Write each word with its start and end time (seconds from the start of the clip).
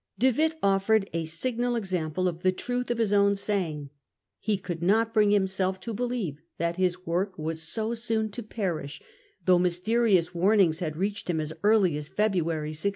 De 0.17 0.31
Witt 0.31 0.55
offered 0.63 1.07
a 1.13 1.25
signal 1.25 1.75
example 1.75 2.27
of 2.27 2.41
the 2.41 2.51
truth 2.51 2.89
of 2.89 2.97
his 2.97 3.13
own 3.13 3.35
saying. 3.35 3.91
He 4.39 4.57
could 4.57 4.81
not 4.81 5.13
bring 5.13 5.29
himself 5.29 5.79
to 5.81 5.93
believe 5.93 6.41
that 6.57 6.77
his 6.77 7.05
work 7.05 7.37
was 7.37 7.61
so 7.61 7.93
soon 7.93 8.29
to 8.29 8.41
perish, 8.41 8.99
though 9.45 9.59
mysterious 9.59 10.33
warnings 10.33 10.79
had 10.79 10.97
reached 10.97 11.29
him 11.29 11.39
as 11.39 11.53
early 11.63 11.97
as 11.97 12.07
February, 12.07 12.69
1668. 12.69 12.89